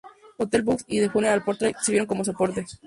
Hotel 0.39 0.63
Books 0.63 0.83
y 0.87 0.99
The 0.99 1.11
Funeral 1.11 1.43
Portrait 1.43 1.75
sirvieron 1.79 2.07
como 2.07 2.25
soporte. 2.25 2.65